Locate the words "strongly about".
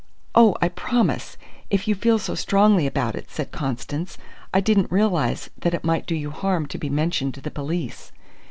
2.33-3.13